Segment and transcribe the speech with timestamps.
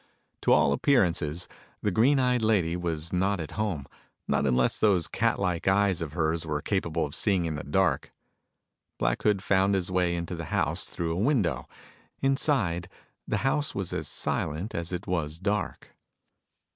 [0.41, 1.47] To all appearances,
[1.83, 3.85] the green eyed lady was not at home
[4.27, 8.11] not unless those catlike eyes of hers were capable of seeing in the dark.
[8.97, 11.67] Black Hood found his way into the house through a window.
[12.19, 12.89] Inside,
[13.27, 15.93] the house was as silent as it was dark.